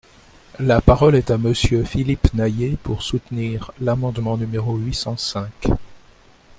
La 0.57 0.81
parole 0.81 1.13
est 1.15 1.29
à 1.29 1.37
Monsieur 1.37 1.83
Philippe 1.83 2.33
Naillet, 2.33 2.75
pour 2.81 3.03
soutenir 3.03 3.71
l’amendement 3.79 4.35
numéro 4.35 4.75
huit 4.75 4.95
cent 4.95 5.15
cinq. 5.15 5.67